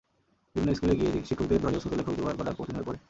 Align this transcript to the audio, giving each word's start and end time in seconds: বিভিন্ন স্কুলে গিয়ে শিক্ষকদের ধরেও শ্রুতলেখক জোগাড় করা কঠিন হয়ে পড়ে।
বিভিন্ন 0.55 0.71
স্কুলে 0.73 0.95
গিয়ে 0.95 1.11
শিক্ষকদের 1.27 1.59
ধরেও 1.61 1.81
শ্রুতলেখক 1.81 2.13
জোগাড় 2.17 2.37
করা 2.37 2.51
কঠিন 2.57 2.75
হয়ে 2.75 2.87
পড়ে। 2.87 2.99